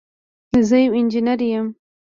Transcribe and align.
زه 0.67 0.77
یو 0.83 0.91
انجینر 0.99 1.39
یم 1.51 1.67